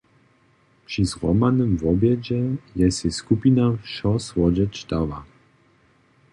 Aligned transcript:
Při 0.85 1.05
zhromadnym 1.11 1.73
wobjedźe 1.83 2.41
je 2.79 2.87
sej 2.97 3.11
skupina 3.19 3.65
wšo 3.83 4.11
słodźeć 4.27 4.75
dała. 4.89 5.19